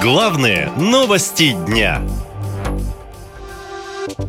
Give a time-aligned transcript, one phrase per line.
[0.00, 2.00] Главные новости дня.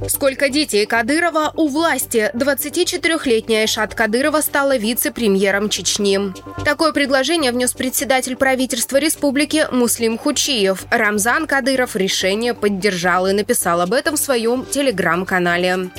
[0.07, 2.31] Сколько детей Кадырова у власти?
[2.34, 6.34] 24-летняя Айшат Кадырова стала вице-премьером Чечни.
[6.66, 10.85] Такое предложение внес председатель правительства республики Муслим Хучиев.
[10.90, 15.92] Рамзан Кадыров решение поддержал и написал об этом в своем телеграм-канале.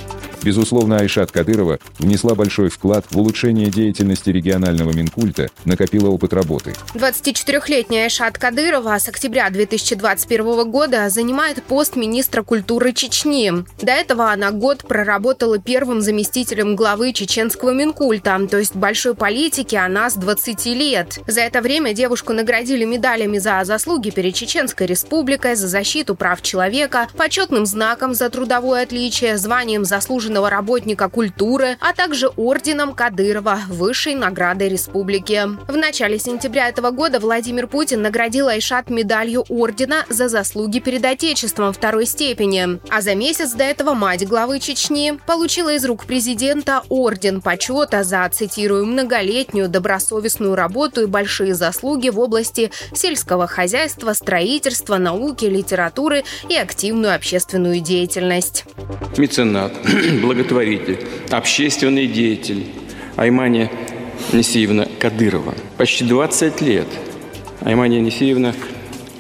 [0.43, 6.75] Безусловно, Айшат Кадырова внесла большой вклад в улучшение деятельности регионального Минкульта, накопила опыт работы.
[6.95, 13.53] 24-летняя Айшат Кадырова с октября 2021 года занимает пост министра культуры Чечни.
[13.83, 20.09] До этого она год проработала первым заместителем главы чеченского Минкульта, то есть большой политики она
[20.09, 21.19] с 20 лет.
[21.27, 27.09] За это время девушку наградили медалями за заслуги перед Чеченской республикой, за защиту прав человека,
[27.17, 34.15] почетным знаком за трудовое отличие, званием заслуженного заслуженного работника культуры, а также орденом Кадырова, высшей
[34.15, 35.43] наградой республики.
[35.67, 41.73] В начале сентября этого года Владимир Путин наградил Айшат медалью ордена за заслуги перед Отечеством
[41.73, 42.81] второй степени.
[42.91, 48.29] А за месяц до этого мать главы Чечни получила из рук президента орден почета за,
[48.33, 56.55] цитирую, многолетнюю добросовестную работу и большие заслуги в области сельского хозяйства, строительства, науки, литературы и
[56.55, 58.65] активную общественную деятельность.
[59.17, 59.73] Меценат,
[60.21, 60.99] благотворитель,
[61.31, 62.67] общественный деятель
[63.17, 63.71] Аймания
[64.33, 65.55] Несиевна Кадырова.
[65.77, 66.87] Почти 20 лет
[67.61, 68.55] Аймания Несиевна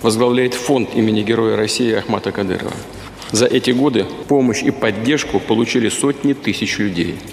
[0.03, 2.73] возглавляет фонд имени Героя России Ахмата Кадырова.
[3.33, 7.17] За эти годы помощь и поддержку получили сотни тысяч людей–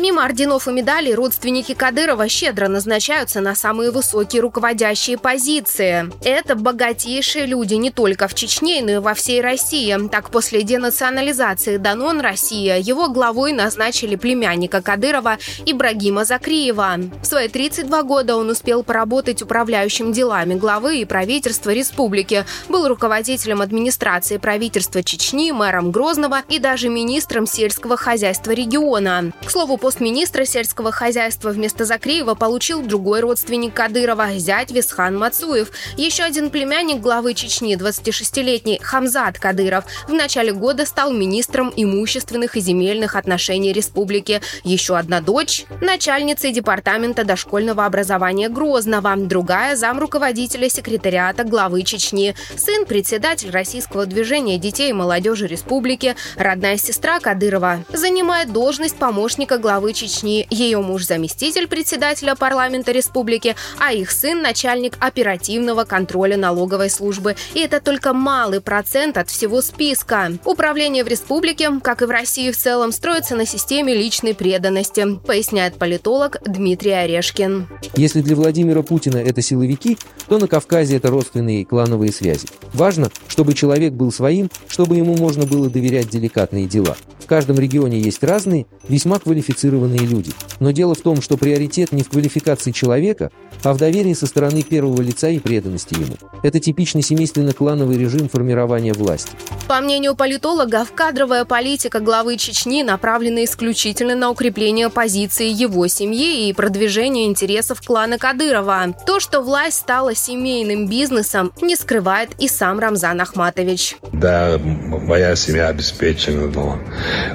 [0.00, 6.10] Помимо орденов и медалей, родственники Кадырова щедро назначаются на самые высокие руководящие позиции.
[6.24, 9.94] Это богатейшие люди не только в Чечне, но и во всей России.
[10.08, 16.96] Так, после денационализации Данон Россия его главой назначили племянника Кадырова Ибрагима Закриева.
[17.22, 23.60] В свои 32 года он успел поработать управляющим делами главы и правительства республики, был руководителем
[23.60, 29.32] администрации правительства Чечни, мэром Грозного и даже министром сельского хозяйства региона.
[29.44, 35.72] К слову, пост министра сельского хозяйства вместо Закреева получил другой родственник Кадырова, зять Висхан Мацуев.
[35.96, 42.60] Еще один племянник главы Чечни, 26-летний Хамзат Кадыров, в начале года стал министром имущественных и
[42.60, 44.40] земельных отношений республики.
[44.62, 52.84] Еще одна дочь– начальницей департамента дошкольного образования Грозного, другая– зам руководителя секретариата главы Чечни, сын–
[52.86, 59.94] председатель российского движения детей и молодежи республики, родная сестра Кадырова, занимает должность помощника главы главы
[59.94, 67.34] Чечни, ее муж заместитель председателя парламента республики, а их сын начальник оперативного контроля налоговой службы.
[67.54, 70.32] И это только малый процент от всего списка.
[70.44, 75.76] Управление в республике, как и в России в целом, строится на системе личной преданности, поясняет
[75.76, 77.66] политолог Дмитрий Орешкин.
[77.96, 79.96] Если для Владимира Путина это силовики,
[80.28, 82.46] то на Кавказе это родственные клановые связи.
[82.74, 86.98] Важно, чтобы человек был своим, чтобы ему можно было доверять деликатные дела.
[87.30, 90.32] В каждом регионе есть разные, весьма квалифицированные люди.
[90.60, 93.30] Но дело в том, что приоритет не в квалификации человека,
[93.62, 96.16] а в доверии со стороны первого лица и преданности ему.
[96.42, 99.32] Это типичный семейственно-клановый режим формирования власти.
[99.68, 106.52] По мнению политологов, кадровая политика главы Чечни направлена исключительно на укрепление позиции его семьи и
[106.52, 108.94] продвижение интересов клана Кадырова.
[109.06, 113.96] То, что власть стала семейным бизнесом, не скрывает и сам Рамзан Ахматович.
[114.12, 116.78] Да, моя семья обеспечена, но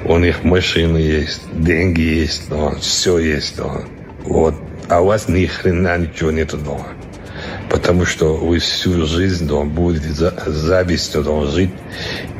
[0.04, 3.84] у них машины есть, деньги есть, но все есть, но
[4.24, 4.54] вот.
[4.88, 6.88] А у вас ни хрена ничего нету дома.
[7.70, 11.70] Потому что вы всю жизнь дома будете за, завистью дома жить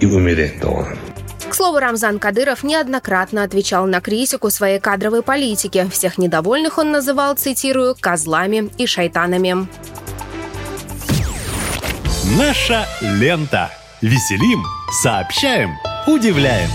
[0.01, 0.97] и умереть дома.
[1.49, 5.89] К слову, Рамзан Кадыров неоднократно отвечал на критику своей кадровой политики.
[5.91, 9.67] Всех недовольных он называл, цитирую, «козлами и шайтанами».
[12.39, 13.71] Наша лента.
[14.03, 14.63] Веселим,
[15.03, 15.71] сообщаем,
[16.07, 16.69] удивляем.